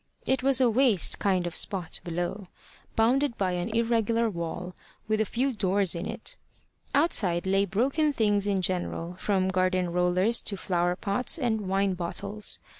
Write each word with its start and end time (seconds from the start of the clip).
It 0.25 0.41
was 0.41 0.59
a 0.59 0.67
waste 0.67 1.19
kind 1.19 1.45
of 1.45 1.55
spot 1.55 2.01
below, 2.03 2.47
bounded 2.95 3.37
by 3.37 3.51
an 3.51 3.69
irregular 3.69 4.31
wall, 4.31 4.73
with 5.07 5.21
a 5.21 5.25
few 5.27 5.53
doors 5.53 5.93
in 5.93 6.07
it. 6.07 6.37
Outside 6.95 7.45
lay 7.45 7.65
broken 7.65 8.11
things 8.11 8.47
in 8.47 8.63
general, 8.63 9.13
from 9.19 9.49
garden 9.49 9.91
rollers 9.91 10.41
to 10.41 10.57
flower 10.57 10.95
pots 10.95 11.37
and 11.37 11.67
wine 11.69 11.93
bottles. 11.93 12.57